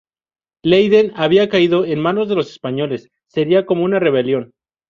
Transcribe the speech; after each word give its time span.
Leiden 0.65 1.11
había 1.15 1.47
caído 1.47 1.85
en 1.85 1.99
manos 1.99 2.27
de 2.27 2.33
los 2.33 2.49
españoles; 2.49 3.09
sería 3.27 3.67
como 3.67 3.83
una 3.83 3.99
rebelión. 3.99 4.55